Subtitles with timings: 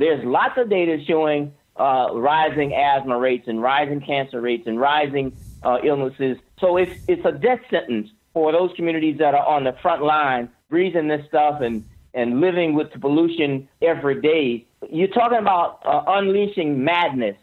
[0.00, 5.36] there's lots of data showing uh, rising asthma rates and rising cancer rates and rising
[5.62, 6.38] uh, illnesses.
[6.58, 10.48] So it's it's a death sentence for those communities that are on the front line
[10.70, 11.84] breathing this stuff and
[12.14, 14.66] and living with the pollution every day.
[14.90, 17.36] You're talking about uh, unleashing madness.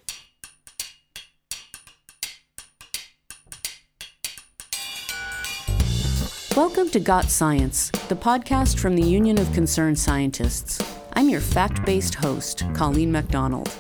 [6.56, 10.87] Welcome to Got Science, the podcast from the Union of Concerned Scientists.
[11.18, 13.76] I'm your fact based host, Colleen MacDonald.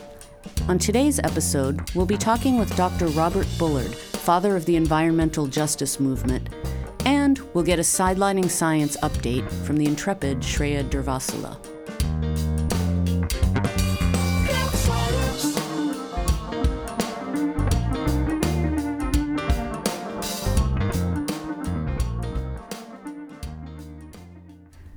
[0.67, 3.05] On today's episode, we'll be talking with Dr.
[3.09, 6.49] Robert Bullard, father of the environmental justice movement,
[7.05, 11.55] and we'll get a sidelining science update from the intrepid Shreya Durvasula.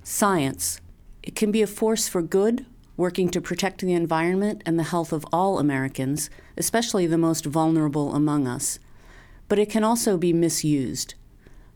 [0.03, 0.81] Science.
[1.23, 2.67] It can be a force for good,
[2.97, 8.15] working to protect the environment and the health of all Americans, especially the most vulnerable
[8.15, 8.79] among us.
[9.49, 11.15] But it can also be misused.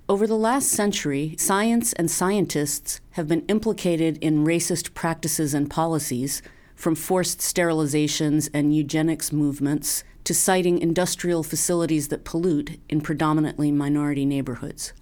[0.07, 6.43] Over the last century, science and scientists have been implicated in racist practices and policies,
[6.75, 14.27] from forced sterilizations and eugenics movements to siting industrial facilities that pollute in predominantly minority
[14.27, 14.93] neighborhoods.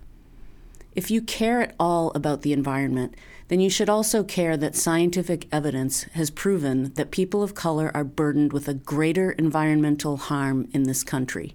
[0.95, 3.17] If you care at all about the environment,
[3.53, 8.03] then you should also care that scientific evidence has proven that people of color are
[8.03, 11.55] burdened with a greater environmental harm in this country.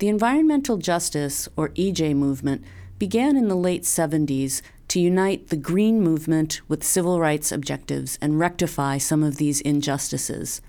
[0.00, 2.62] The environmental justice, or EJ movement,
[2.98, 8.38] began in the late 70s to unite the Green movement with civil rights objectives and
[8.38, 10.60] rectify some of these injustices.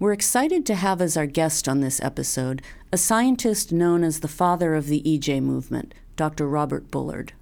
[0.00, 4.26] We're excited to have as our guest on this episode a scientist known as the
[4.26, 6.48] father of the EJ movement, Dr.
[6.48, 7.32] Robert Bullard.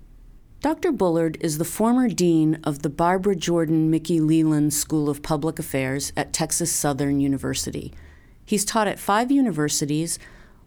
[0.60, 0.90] Dr.
[0.90, 6.12] Bullard is the former dean of the Barbara Jordan Mickey Leland School of Public Affairs
[6.16, 7.92] at Texas Southern University.
[8.44, 10.18] He's taught at five universities,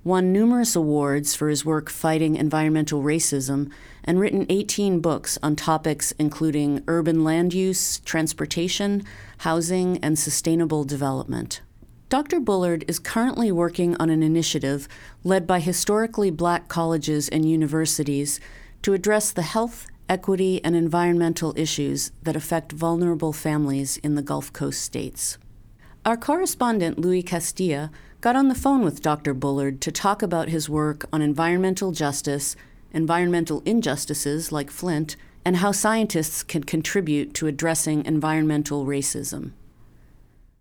[0.06, 3.70] won numerous awards for his work fighting environmental racism,
[4.02, 9.04] and written 18 books on topics including urban land use, transportation,
[9.40, 11.60] housing, and sustainable development.
[12.08, 12.40] Dr.
[12.40, 14.88] Bullard is currently working on an initiative
[15.26, 18.40] led by historically black colleges and universities
[18.82, 24.52] to address the health, equity, and environmental issues that affect vulnerable families in the Gulf
[24.54, 25.38] Coast states.
[26.06, 27.92] Our correspondent, Louis Castilla,
[28.22, 29.34] got on the phone with Dr.
[29.34, 32.56] Bullard to talk about his work on environmental justice,
[32.92, 35.16] environmental injustices like Flint,
[35.46, 39.54] and how scientists can contribute to addressing environmental racism.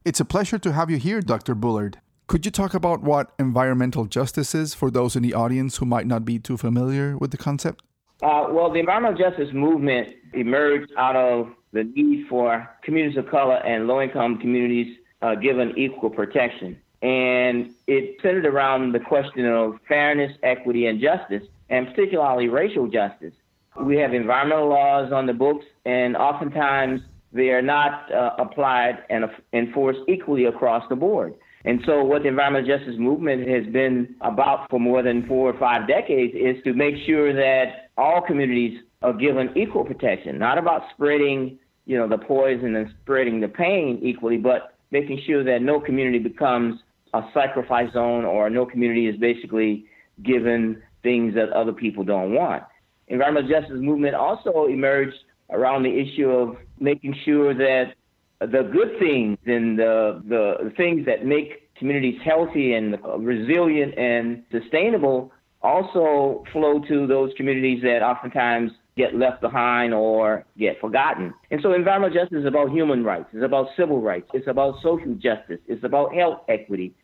[0.05, 1.55] It's a pleasure to have you here, Dr.
[1.55, 2.01] Bullard.
[2.27, 6.07] Could you talk about what environmental justice is for those in the audience who might
[6.07, 7.83] not be too familiar with the concept?
[8.23, 13.57] Uh, well, the environmental justice movement emerged out of the need for communities of color
[13.57, 16.79] and low income communities uh, given equal protection.
[17.03, 23.33] And it centered around the question of fairness, equity, and justice, and particularly racial justice.
[23.81, 27.01] We have environmental laws on the books, and oftentimes
[27.33, 31.35] they are not uh, applied and enforced equally across the board.
[31.65, 35.59] And so, what the environmental justice movement has been about for more than four or
[35.59, 40.83] five decades is to make sure that all communities are given equal protection, not about
[40.95, 45.81] spreading, you know, the poison and spreading the pain equally, but making sure that no
[45.81, 46.81] community becomes
[47.15, 49.85] a sacrifice zone or no community is basically
[50.23, 52.63] given things that other people don't want.
[53.09, 55.17] Environmental justice movement also emerged
[55.51, 57.95] around the issue of making sure that
[58.41, 65.33] the good things and the, the things that make communities healthy and resilient and sustainable
[65.63, 71.33] also flow to those communities that oftentimes get left behind or get forgotten.
[71.51, 75.15] And so environmental justice is about human rights, it's about civil rights, it's about social
[75.15, 76.95] justice, it's about health equity,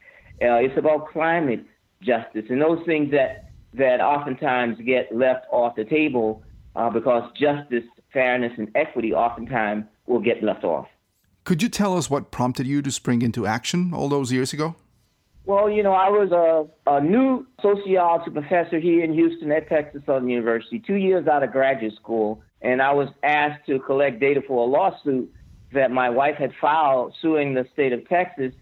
[0.42, 1.64] uh, it's about climate
[2.02, 6.42] justice, and those things that, that oftentimes get left off the table
[6.74, 10.86] uh, because justice, fairness, and equity oftentimes will get left off.
[11.44, 14.74] Could you tell us what prompted you to spring into action all those years ago?
[15.46, 20.02] Well, you know, I was a, a new sociology professor here in Houston at Texas
[20.04, 24.42] Southern University, two years out of graduate school, and I was asked to collect data
[24.46, 25.32] for a lawsuit
[25.72, 28.54] that my wife had filed suing the state of Texas,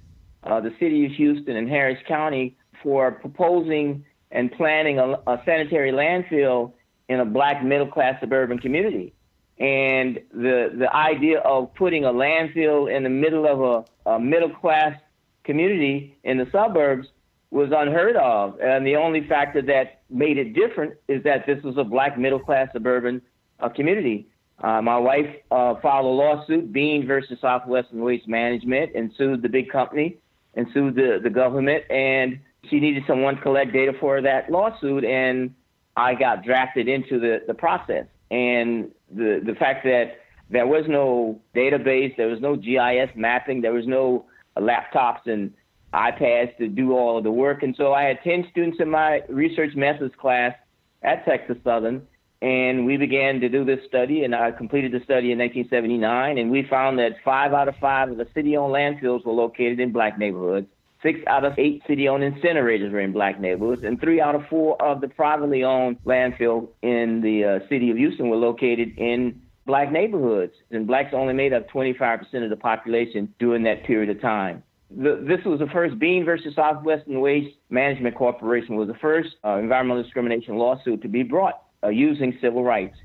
[0.42, 5.90] uh, the city of Houston, and Harris County for proposing and planning a, a sanitary
[5.90, 6.74] landfill
[7.08, 9.14] in a black middle class suburban community.
[9.58, 14.50] And the the idea of putting a landfill in the middle of a, a middle
[14.50, 14.98] class
[15.44, 17.08] community in the suburbs
[17.50, 18.58] was unheard of.
[18.60, 22.40] And the only factor that made it different is that this was a black middle
[22.40, 23.22] class suburban
[23.60, 24.28] uh, community.
[24.62, 29.48] Uh, my wife uh, filed a lawsuit, Bean versus Southwestern Waste Management, and sued the
[29.48, 30.18] big company
[30.54, 31.84] and sued the, the government.
[31.90, 32.40] And
[32.70, 35.54] she needed someone to collect data for that lawsuit, and
[35.96, 38.06] I got drafted into the, the process.
[38.30, 40.20] And the, the fact that
[40.50, 44.26] there was no database, there was no GIS mapping, there was no
[44.60, 45.52] laptops and
[45.92, 47.62] iPads to do all of the work.
[47.62, 50.54] And so I had 10 students in my research methods class
[51.02, 52.06] at Texas Southern,
[52.42, 56.50] and we began to do this study, and I completed the study in 1979, and
[56.50, 60.18] we found that five out of five of the city-owned landfills were located in black
[60.18, 60.66] neighborhoods.
[61.02, 64.80] Six out of eight city-owned incinerators were in black neighborhoods, and three out of four
[64.82, 69.90] of the privately owned landfills in the uh, city of Houston were located in black
[69.90, 74.62] neighborhoods, and blacks only made up 25% of the population during that period of time.
[74.90, 79.56] The, this was the first Bean versus Southwestern Waste Management Corporation was the first uh,
[79.56, 82.96] environmental discrimination lawsuit to be brought uh, using civil rights.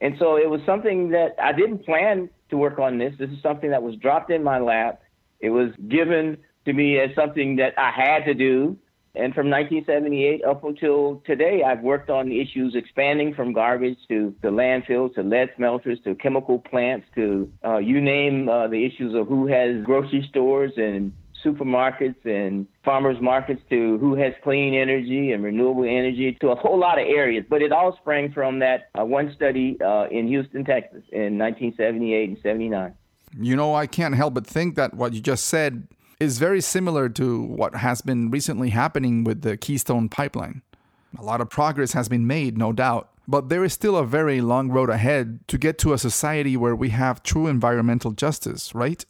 [0.00, 3.14] And so it was something that I didn't plan to work on this.
[3.18, 5.02] This is something that was dropped in my lap.
[5.40, 8.76] It was given to me as something that I had to do.
[9.18, 14.48] And from 1978 up until today, I've worked on issues expanding from garbage to, to
[14.48, 19.26] landfills to lead smelters to chemical plants to uh, you name uh, the issues of
[19.26, 21.12] who has grocery stores and
[21.44, 26.78] supermarkets and farmers markets to who has clean energy and renewable energy to a whole
[26.78, 27.44] lot of areas.
[27.48, 32.28] But it all sprang from that uh, one study uh, in Houston, Texas in 1978
[32.28, 32.94] and 79.
[33.36, 35.88] You know, I can't help but think that what you just said
[36.20, 40.62] is very similar to what has been recently happening with the Keystone Pipeline.
[41.16, 44.40] A lot of progress has been made, no doubt, but there is still a very
[44.40, 49.04] long road ahead to get to a society where we have true environmental justice, right?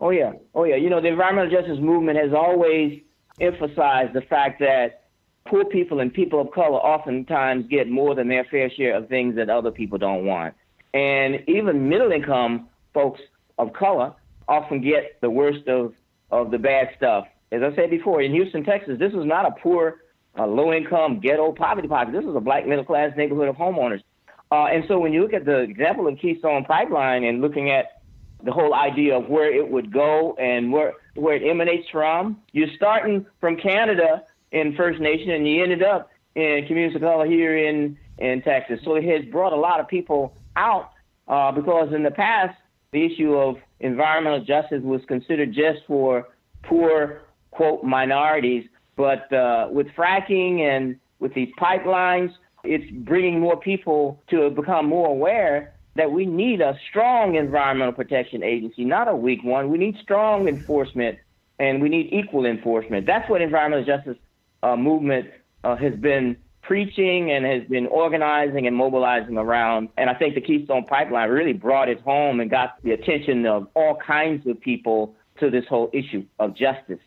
[0.00, 0.32] Oh, yeah.
[0.54, 0.76] Oh, yeah.
[0.76, 3.00] You know, the environmental justice movement has always
[3.40, 5.04] emphasized the fact that
[5.46, 9.34] poor people and people of color oftentimes get more than their fair share of things
[9.36, 10.54] that other people don't want.
[10.94, 13.20] And even middle income folks
[13.58, 14.14] of color
[14.46, 15.94] often get the worst of,
[16.40, 17.26] of the bad stuff.
[17.52, 20.02] As I said before, in Houston, Texas, this is not a poor,
[20.38, 22.12] uh, low income, ghetto poverty pocket.
[22.12, 24.02] This is a black middle class neighborhood of homeowners.
[24.50, 28.02] Uh, and so when you look at the example of Keystone Pipeline and looking at
[28.44, 32.40] the whole idea of where it would go and where where it emanates from.
[32.52, 37.26] You're starting from Canada in First Nation, and you ended up in communities of color
[37.26, 38.80] here in in Texas.
[38.84, 40.90] So it has brought a lot of people out
[41.26, 42.56] uh, because in the past
[42.94, 46.28] the issue of environmental justice was considered just for
[46.62, 48.64] poor quote minorities,
[48.96, 52.32] but uh, with fracking and with these pipelines,
[52.62, 58.42] it's bringing more people to become more aware that we need a strong environmental protection
[58.44, 59.70] agency, not a weak one.
[59.70, 61.18] We need strong enforcement
[61.58, 63.06] and we need equal enforcement.
[63.06, 64.16] That's what environmental justice
[64.62, 65.30] uh, movement
[65.64, 69.88] uh, has been preaching and has been organizing and mobilizing around.
[69.96, 73.68] And I think the Keystone Pipeline really brought it home and got the attention of
[73.74, 77.00] all kinds of people to this whole issue of justice.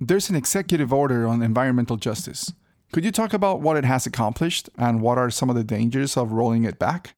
[0.00, 2.52] There's an executive order on environmental justice.
[2.92, 6.16] Could you talk about what it has accomplished and what are some of the dangers
[6.16, 7.14] of rolling it back?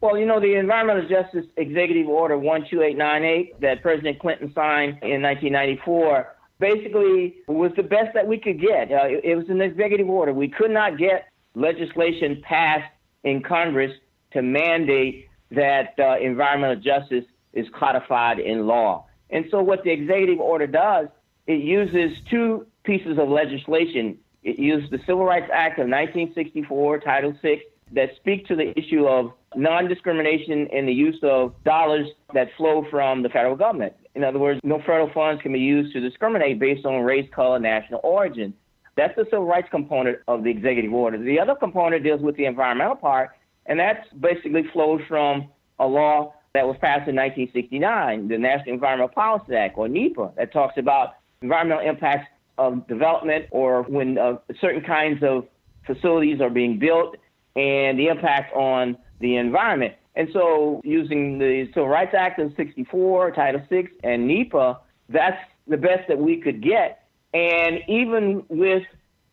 [0.00, 6.36] Well, you know, the Environmental Justice Executive Order 12898 that President Clinton signed in 1994
[6.58, 8.90] basically was the best that we could get.
[8.90, 10.32] Uh, it, it was an executive order.
[10.32, 12.92] We could not get legislation passed
[13.24, 13.92] in Congress
[14.32, 19.06] to mandate that uh, environmental justice is codified in law.
[19.30, 21.08] And so, what the executive order does,
[21.46, 24.18] it uses two pieces of legislation.
[24.42, 27.60] It uses the Civil Rights Act of 1964, Title VI,
[27.92, 32.86] that speak to the issue of non discrimination in the use of dollars that flow
[32.90, 33.94] from the federal government.
[34.18, 37.60] In other words, no federal funds can be used to discriminate based on race, color,
[37.60, 38.52] national origin.
[38.96, 41.22] That's the civil rights component of the executive order.
[41.22, 43.30] The other component deals with the environmental part,
[43.66, 45.46] and that basically flows from
[45.78, 50.52] a law that was passed in 1969, the National Environmental Policy Act, or NEPA, that
[50.52, 55.46] talks about environmental impacts of development or when uh, certain kinds of
[55.86, 57.14] facilities are being built
[57.54, 59.94] and the impact on the environment.
[60.18, 65.76] And so, using the Civil Rights Act of 64, Title VI, and NEPA, that's the
[65.76, 67.04] best that we could get.
[67.32, 68.82] And even with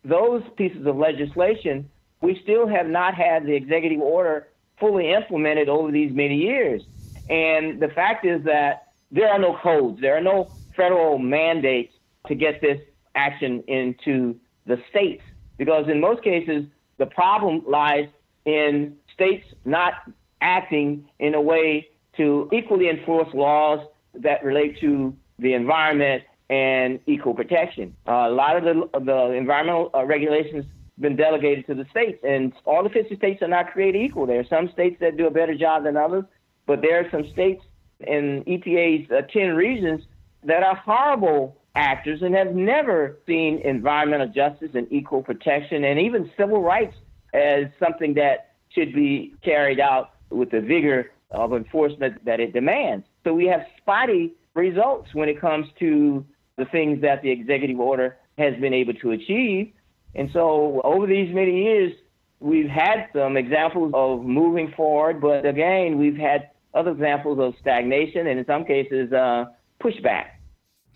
[0.04, 1.90] those pieces of legislation,
[2.20, 4.46] we still have not had the executive order
[4.78, 6.84] fully implemented over these many years.
[7.28, 11.94] And the fact is that there are no codes, there are no federal mandates
[12.28, 12.80] to get this
[13.16, 15.24] action into the states.
[15.58, 16.64] Because in most cases,
[16.98, 18.08] the problem lies
[18.44, 19.94] in states not
[20.40, 23.80] acting in a way to equally enforce laws
[24.14, 27.94] that relate to the environment and equal protection.
[28.06, 30.64] Uh, a lot of the, the environmental uh, regulations
[30.98, 34.26] been delegated to the states, and all the 50 states are not created equal.
[34.26, 36.24] There are some states that do a better job than others,
[36.66, 37.62] but there are some states
[38.00, 40.02] in EPA's uh, 10 regions
[40.44, 46.30] that are horrible actors and have never seen environmental justice and equal protection and even
[46.36, 46.96] civil rights
[47.34, 53.06] as something that should be carried out with the vigor of enforcement that it demands.
[53.24, 56.24] So we have spotty results when it comes to
[56.56, 59.72] the things that the executive order has been able to achieve.
[60.14, 61.92] And so over these many years,
[62.40, 68.26] we've had some examples of moving forward, but again, we've had other examples of stagnation
[68.26, 69.46] and in some cases, uh,
[69.82, 70.26] pushback.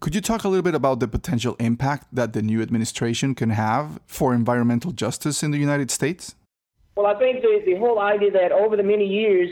[0.01, 3.51] Could you talk a little bit about the potential impact that the new administration can
[3.51, 6.35] have for environmental justice in the United States?
[6.97, 9.49] Well, I think the, the whole idea that over the many years,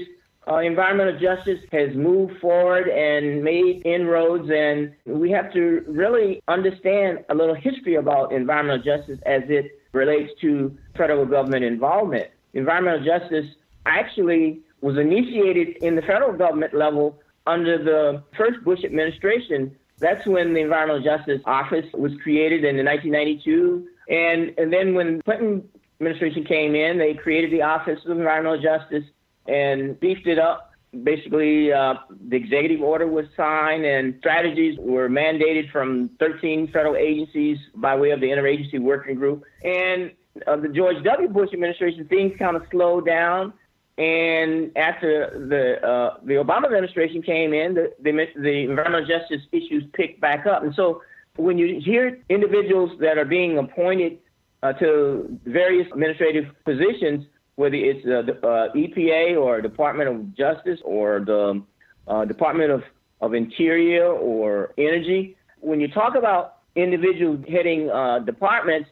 [0.50, 7.25] uh, environmental justice has moved forward and made inroads, and we have to really understand
[7.28, 12.28] a little history about environmental justice as it relates to federal government involvement.
[12.54, 13.47] Environmental justice
[13.87, 19.75] actually was initiated in the federal government level under the first Bush administration.
[19.99, 23.88] That's when the Environmental Justice Office was created in 1992.
[24.09, 25.68] And, and then when Clinton
[26.00, 29.05] administration came in, they created the Office of Environmental Justice
[29.47, 30.73] and beefed it up.
[31.02, 31.95] Basically, uh,
[32.28, 38.11] the executive order was signed and strategies were mandated from 13 federal agencies by way
[38.11, 39.45] of the Interagency Working Group.
[39.64, 40.12] And
[40.47, 41.28] uh, the George W.
[41.28, 43.52] Bush administration, things kind of slowed down.
[43.99, 49.83] And after the uh, the Obama administration came in, the, the, the environmental justice issues
[49.93, 50.62] picked back up.
[50.62, 51.02] And so
[51.37, 54.19] when you hear individuals that are being appointed
[54.62, 57.24] uh, to various administrative positions,
[57.56, 61.62] whether it's uh, the uh, EPA or Department of Justice or the
[62.06, 62.82] uh, Department of,
[63.20, 65.36] of Interior or Energy.
[65.60, 68.88] When you talk about individuals heading uh, departments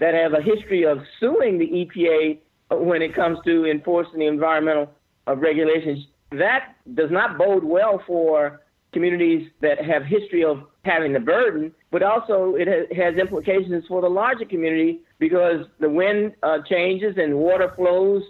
[0.00, 2.38] that have a history of suing the EPA
[2.70, 4.90] when it comes to enforcing the environmental
[5.26, 8.60] uh, regulations, that does not bode well for
[8.92, 12.68] communities that have history of having the burden, but also it
[13.02, 18.22] has implications for the larger community because the wind uh, changes and water flows,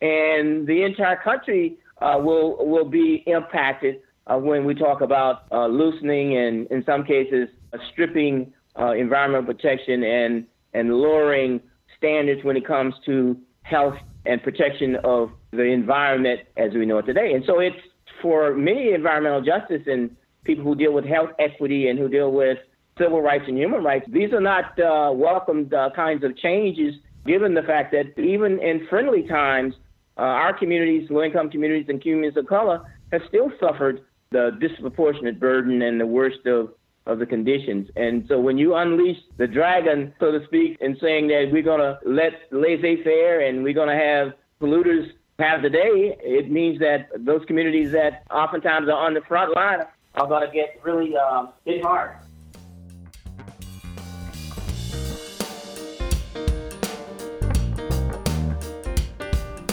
[0.00, 1.64] and the entire country
[2.00, 3.94] uh, will will be impacted
[4.26, 9.46] uh, when we talk about uh, loosening and, in some cases, uh, stripping uh, environmental
[9.54, 11.60] protection and and lowering
[11.96, 13.94] standards when it comes to health
[14.26, 17.32] and protection of the environment as we know it today.
[17.32, 17.76] And so it's
[18.20, 22.58] for many environmental justice and people who deal with health equity and who deal with
[22.98, 24.06] civil rights and human rights.
[24.08, 26.94] These are not uh, welcomed uh, kinds of changes,
[27.26, 29.74] given the fact that even in friendly times,
[30.16, 32.82] uh, our communities, low income communities, and communities of color
[33.12, 36.72] have still suffered the disproportionate burden and the worst of,
[37.06, 37.88] of the conditions.
[37.96, 41.80] And so when you unleash the dragon, so to speak, in saying that we're going
[41.80, 46.78] to let laissez faire and we're going to have polluters have the day, it means
[46.78, 49.80] that those communities that oftentimes are on the front line
[50.14, 52.16] are going to get really uh, hit hard.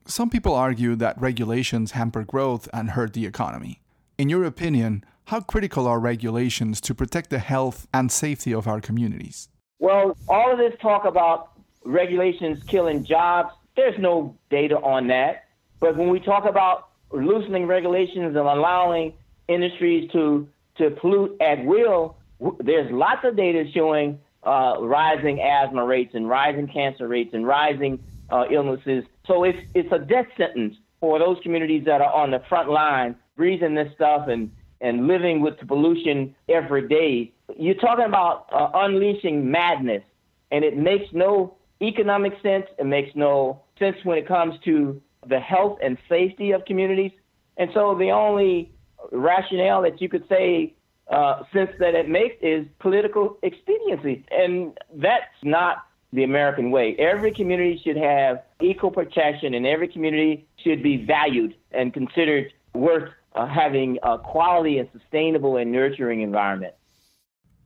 [0.06, 3.82] Some people argue that regulations hamper growth and hurt the economy.
[4.18, 8.80] In your opinion, how critical are regulations to protect the health and safety of our
[8.80, 9.48] communities?
[9.78, 11.51] Well, all of this talk about
[11.84, 15.44] regulations killing jobs, there's no data on that.
[15.80, 19.14] But when we talk about loosening regulations and allowing
[19.48, 20.48] industries to
[20.78, 22.16] to pollute at will,
[22.60, 28.02] there's lots of data showing uh, rising asthma rates and rising cancer rates and rising
[28.30, 29.04] uh, illnesses.
[29.26, 33.16] So it's it's a death sentence for those communities that are on the front line,
[33.36, 37.32] breathing this stuff and and living with the pollution every day.
[37.56, 40.02] You're talking about uh, unleashing madness,
[40.50, 42.66] and it makes no economic sense.
[42.78, 47.12] It makes no sense when it comes to the health and safety of communities.
[47.56, 48.72] And so the only
[49.10, 50.74] rationale that you could say
[51.10, 54.24] uh, sense that it makes is political expediency.
[54.30, 56.94] And that's not the American way.
[56.98, 63.10] Every community should have equal protection, and every community should be valued and considered worth
[63.34, 66.74] uh, having a quality and sustainable and nurturing environment.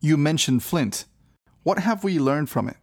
[0.00, 1.06] You mentioned Flint.
[1.64, 2.76] What have we learned from it?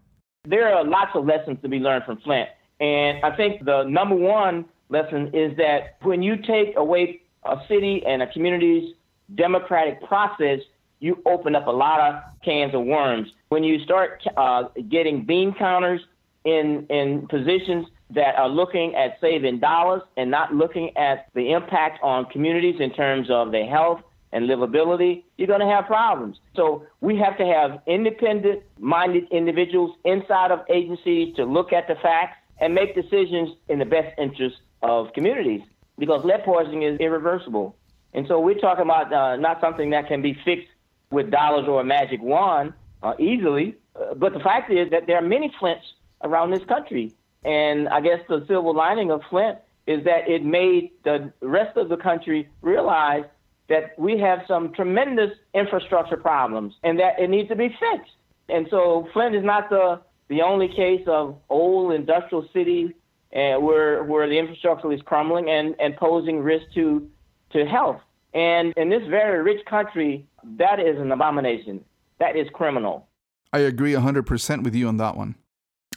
[0.46, 2.50] There are lots of lessons to be learned from Flint.
[2.82, 8.04] And I think the number one lesson is that when you take away a city
[8.06, 8.94] and a community's
[9.36, 10.60] democratic process,
[11.00, 13.30] you open up a lot of cans of worms.
[13.50, 16.02] When you start uh, getting bean counters
[16.44, 22.04] in in positions that are looking at saving dollars and not looking at the impact
[22.04, 24.02] on communities in terms of their health
[24.34, 26.38] and livability, you're going to have problems.
[26.56, 31.96] So we have to have independent minded individuals inside of agencies to look at the
[31.96, 35.62] facts and make decisions in the best interest of communities
[35.98, 37.76] because lead poisoning is irreversible.
[38.14, 40.68] And so we're talking about uh, not something that can be fixed
[41.12, 42.74] with dollars or a magic wand
[43.04, 43.76] uh, easily.
[43.96, 45.86] Uh, but the fact is that there are many Flints
[46.24, 47.14] around this country.
[47.46, 51.90] And I guess the silver lining of Flint is that it made the rest of
[51.90, 53.26] the country realize
[53.70, 58.12] that we have some tremendous infrastructure problems and that it needs to be fixed.
[58.50, 62.94] And so Flint is not the, the only case of old industrial city
[63.34, 67.10] uh, where, where the infrastructure is crumbling and, and posing risk to,
[67.52, 68.02] to health.
[68.34, 70.28] And in this very rich country,
[70.58, 71.84] that is an abomination.
[72.20, 73.08] That is criminal.
[73.52, 75.36] I agree 100% with you on that one.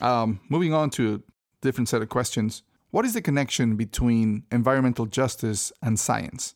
[0.01, 1.19] Um, moving on to a
[1.61, 2.63] different set of questions.
[2.91, 6.55] What is the connection between environmental justice and science?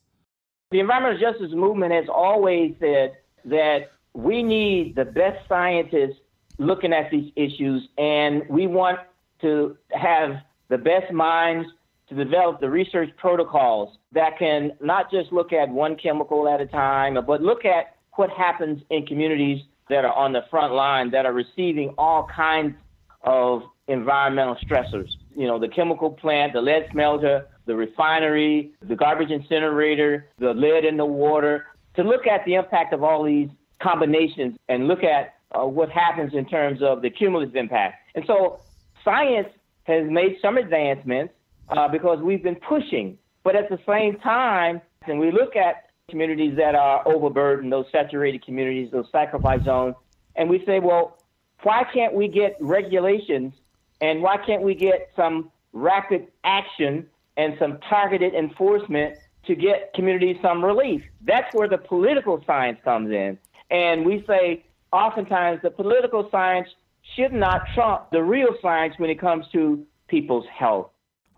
[0.71, 6.17] The environmental justice movement has always said that we need the best scientists
[6.57, 8.99] looking at these issues, and we want
[9.41, 10.37] to have
[10.69, 11.67] the best minds
[12.07, 16.65] to develop the research protocols that can not just look at one chemical at a
[16.67, 21.25] time, but look at what happens in communities that are on the front line that
[21.25, 22.75] are receiving all kinds
[23.23, 25.09] of environmental stressors.
[25.35, 30.83] You know, the chemical plant, the lead smelter, the refinery, the garbage incinerator, the lead
[30.83, 33.47] in the water, to look at the impact of all these
[33.81, 37.95] combinations and look at uh, what happens in terms of the cumulative impact.
[38.13, 38.59] And so
[39.05, 39.47] science
[39.83, 41.33] has made some advancements
[41.69, 43.17] uh, because we've been pushing.
[43.45, 48.43] But at the same time, when we look at communities that are overburdened, those saturated
[48.43, 49.95] communities, those sacrifice zones,
[50.35, 51.17] and we say, well,
[51.63, 53.53] why can't we get regulations
[54.01, 59.15] and why can't we get some rapid action and some targeted enforcement
[59.45, 61.01] to get communities some relief?
[61.21, 63.37] That's where the political science comes in.
[63.69, 66.67] And we say oftentimes the political science
[67.15, 70.89] should not trump the real science when it comes to people's health.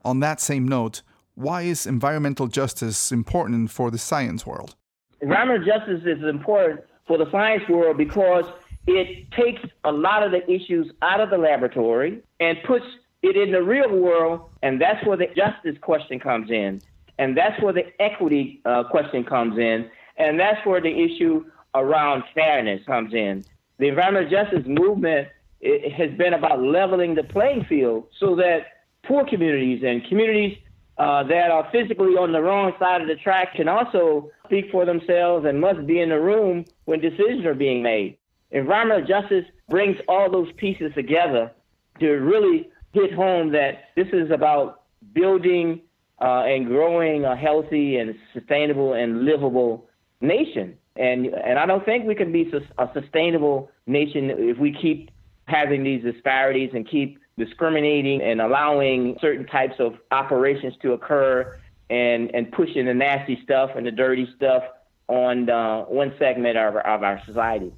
[0.03, 1.01] On that same note,
[1.35, 4.75] why is environmental justice important for the science world?
[5.21, 8.45] Environmental justice is important for the science world because
[8.87, 12.85] it takes a lot of the issues out of the laboratory and puts
[13.23, 16.81] it in the real world, and that's where the justice question comes in,
[17.17, 22.23] and that's where the equity uh, question comes in, and that's where the issue around
[22.35, 23.45] fairness comes in.
[23.79, 25.29] The environmental justice movement
[25.63, 28.67] has been about leveling the playing field so that
[29.03, 30.57] poor communities and communities
[30.97, 34.85] uh, that are physically on the wrong side of the track can also speak for
[34.85, 38.17] themselves and must be in the room when decisions are being made.
[38.51, 41.51] Environmental justice brings all those pieces together
[41.99, 45.81] to really hit home that this is about building
[46.21, 49.89] uh, and growing a healthy and sustainable and livable
[50.21, 50.77] nation.
[50.95, 55.09] And and I don't think we can be a sustainable nation if we keep
[55.45, 62.33] having these disparities and keep discriminating and allowing certain types of operations to occur and
[62.35, 64.63] and pushing the nasty stuff and the dirty stuff
[65.07, 67.73] on uh, one segment of, our, of our society.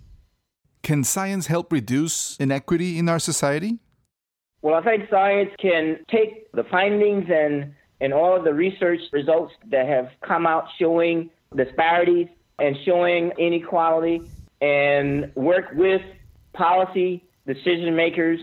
[0.84, 3.80] Can science help reduce inequity in our society?
[4.66, 9.54] Well, I think science can take the findings and, and all of the research results
[9.70, 14.24] that have come out showing disparities and showing inequality
[14.62, 16.02] and work with
[16.54, 18.40] policy decision makers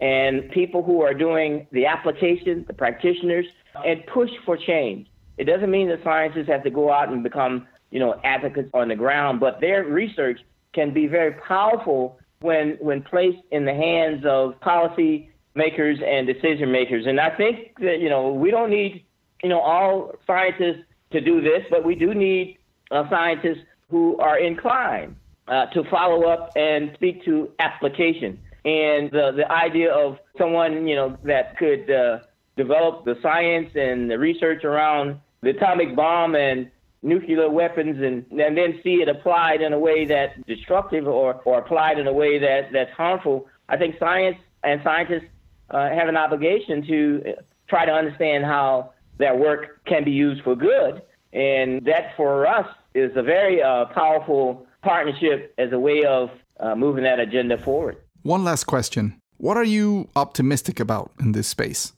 [0.00, 3.44] and people who are doing the application, the practitioners,
[3.84, 5.06] and push for change.
[5.36, 8.88] It doesn't mean that scientists have to go out and become, you know, advocates on
[8.88, 10.40] the ground, but their research
[10.72, 16.70] can be very powerful when when placed in the hands of policy makers and decision
[16.70, 17.06] makers.
[17.06, 19.04] And I think that you know we don't need
[19.42, 22.58] you know all scientists to do this, but we do need
[22.90, 25.16] uh, scientists who are inclined
[25.48, 28.38] uh, to follow up and speak to application.
[28.64, 32.18] And the the idea of someone you know that could uh,
[32.56, 36.70] develop the science and the research around the atomic bomb and
[37.02, 41.58] nuclear weapons and, and then see it applied in a way that's destructive or, or
[41.58, 45.26] applied in a way that, that's harmful, I think science and scientists
[45.70, 47.34] uh, have an obligation to
[47.68, 51.02] try to understand how that work can be used for good.
[51.32, 56.74] And that for us is a very uh, powerful partnership as a way of uh,
[56.74, 57.96] moving that agenda forward.
[58.22, 59.18] One last question.
[59.38, 61.92] What are you optimistic about in this space?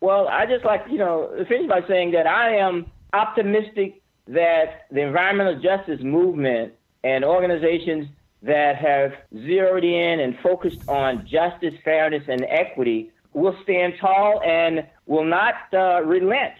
[0.00, 5.00] Well, I just like, you know, finish by saying that I am optimistic that the
[5.00, 8.08] environmental justice movement and organizations
[8.44, 14.86] that have zeroed in and focused on justice, fairness, and equity will stand tall and
[15.06, 16.54] will not uh, relent.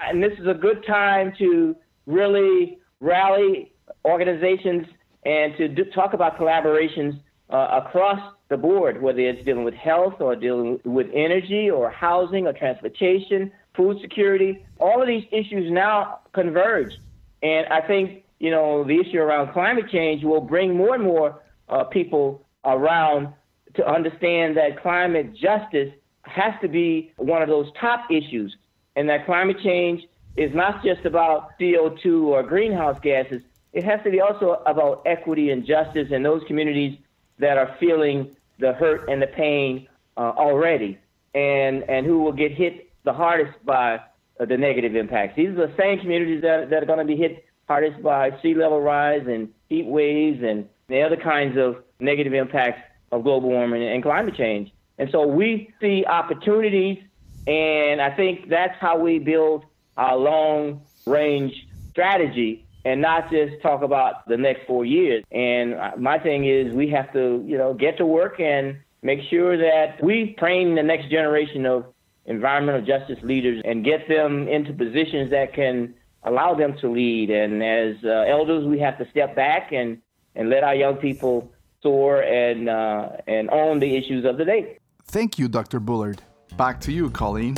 [0.00, 3.72] And this is a good time to really rally
[4.04, 4.86] organizations
[5.24, 7.20] and to do, talk about collaborations
[7.50, 12.46] uh, across the board, whether it's dealing with health or dealing with energy or housing
[12.46, 14.64] or transportation, food security.
[14.80, 16.94] All of these issues now converge.
[17.42, 21.42] And I think, you know, the issue around climate change will bring more and more
[21.68, 23.28] uh, people around
[23.74, 28.56] to understand that climate justice has to be one of those top issues,
[28.96, 30.02] and that climate change
[30.36, 33.42] is not just about CO2 or greenhouse gases.
[33.72, 36.98] It has to be also about equity and justice in those communities
[37.38, 40.98] that are feeling the hurt and the pain uh, already,
[41.34, 44.00] and and who will get hit the hardest by
[44.40, 45.36] uh, the negative impacts.
[45.36, 48.54] These are the same communities that, that are going to be hit hardest by sea
[48.54, 52.80] level rise and heat waves and the other kinds of negative impacts
[53.12, 54.72] of global warming and climate change.
[54.98, 56.98] And so we see opportunities,
[57.46, 59.64] and I think that's how we build
[59.96, 65.22] our long range strategy and not just talk about the next four years.
[65.30, 69.56] And my thing is, we have to, you know, get to work and make sure
[69.58, 71.84] that we train the next generation of
[72.24, 77.30] environmental justice leaders and get them into positions that can allow them to lead.
[77.30, 79.98] And as uh, elders, we have to step back and,
[80.34, 81.52] and let our young people
[81.82, 84.78] soar and, uh, and own the issues of the day.
[85.04, 85.80] Thank you, Dr.
[85.80, 86.22] Bullard.
[86.56, 87.56] Back to you, Colleen.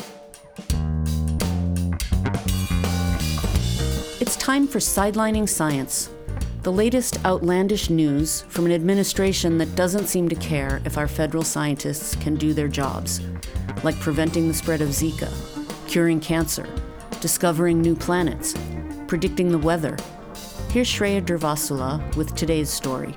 [4.20, 6.10] It's time for Sidelining Science,
[6.62, 11.42] the latest outlandish news from an administration that doesn't seem to care if our federal
[11.42, 13.20] scientists can do their jobs,
[13.82, 15.32] like preventing the spread of Zika,
[15.88, 16.68] curing cancer,
[17.20, 18.54] discovering new planets,
[19.06, 19.96] predicting the weather.
[20.70, 23.14] Here's Shreya Durvasula with today's story.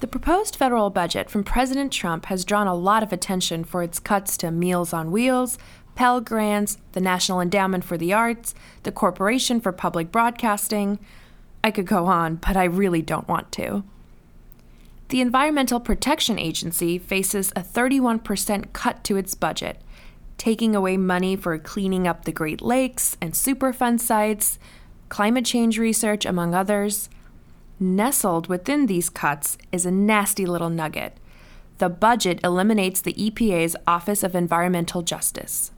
[0.00, 3.98] The proposed federal budget from President Trump has drawn a lot of attention for its
[3.98, 5.56] cuts to Meals on Wheels,
[5.94, 10.98] Pell Grants, the National Endowment for the Arts, the Corporation for Public Broadcasting.
[11.62, 13.84] I could go on, but I really don't want to.
[15.08, 19.80] The Environmental Protection Agency faces a 31% cut to its budget,
[20.38, 24.58] taking away money for cleaning up the Great Lakes and Superfund sites,
[25.08, 27.08] climate change research, among others.
[27.80, 31.18] Nestled within these cuts is a nasty little nugget.
[31.78, 35.72] The budget eliminates the EPA's Office of Environmental Justice.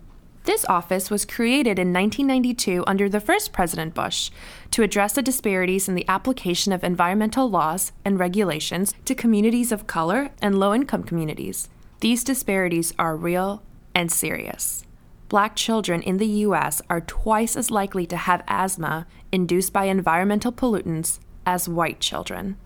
[0.45, 4.31] This office was created in 1992 under the first President Bush
[4.71, 9.89] to address the disparities in the application of environmental laws and regulations to communities of
[9.89, 11.69] color and low income communities.
[11.99, 13.63] These disparities are real
[13.97, 14.85] and serious.
[15.31, 16.83] Black children in the U.S.
[16.91, 22.59] are twice as likely to have asthma induced by environmental pollutants as white children.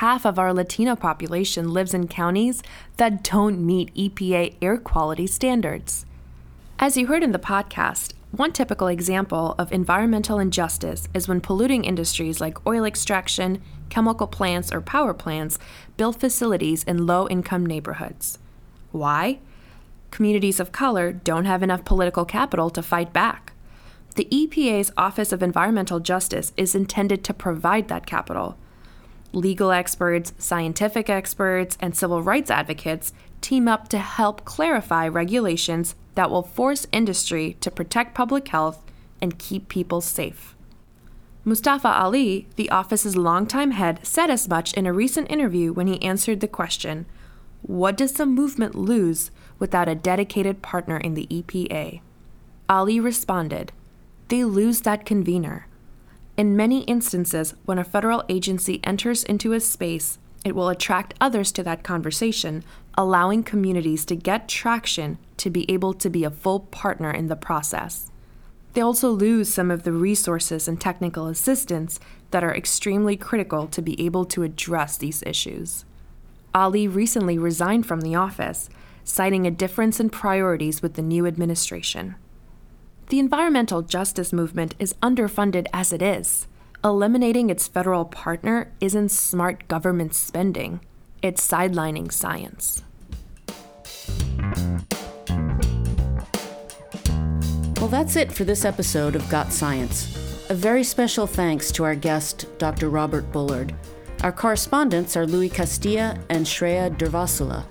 [0.00, 2.62] Half of our Latino population lives in counties
[2.96, 6.06] that don't meet EPA air quality standards.
[6.78, 11.84] As you heard in the podcast, one typical example of environmental injustice is when polluting
[11.84, 15.58] industries like oil extraction, chemical plants, or power plants
[15.98, 18.38] build facilities in low income neighborhoods.
[18.90, 19.40] Why?
[20.10, 23.52] Communities of color don't have enough political capital to fight back.
[24.16, 28.58] The EPA's Office of Environmental Justice is intended to provide that capital.
[29.32, 36.30] Legal experts, scientific experts, and civil rights advocates team up to help clarify regulations that
[36.30, 38.84] will force industry to protect public health
[39.20, 40.56] and keep people safe.
[41.44, 46.02] Mustafa Ali, the office's longtime head, said as much in a recent interview when he
[46.02, 47.06] answered the question
[47.62, 52.00] What does the movement lose without a dedicated partner in the EPA?
[52.68, 53.72] Ali responded
[54.28, 55.66] they lose that convener.
[56.36, 61.50] In many instances, when a federal agency enters into a space, it will attract others
[61.52, 62.62] to that conversation,
[62.96, 67.36] allowing communities to get traction to be able to be a full partner in the
[67.36, 68.10] process.
[68.74, 71.98] They also lose some of the resources and technical assistance
[72.30, 75.84] that are extremely critical to be able to address these issues.
[76.54, 78.68] Ali recently resigned from the office,
[79.08, 82.14] citing a difference in priorities with the new administration.
[83.08, 86.46] The environmental justice movement is underfunded as it is.
[86.84, 90.80] Eliminating its federal partner isn't smart government spending,
[91.22, 92.84] it's sidelining science.
[97.80, 100.14] Well, that's it for this episode of Got Science.
[100.50, 102.90] A very special thanks to our guest, Dr.
[102.90, 103.74] Robert Bullard.
[104.22, 107.64] Our correspondents are Louis Castilla and Shreya Durvasula.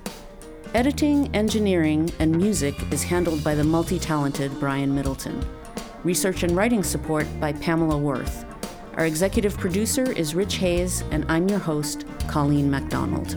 [0.78, 5.44] Editing, engineering, and music is handled by the multi talented Brian Middleton.
[6.04, 8.46] Research and writing support by Pamela Worth.
[8.94, 13.36] Our executive producer is Rich Hayes, and I'm your host, Colleen MacDonald.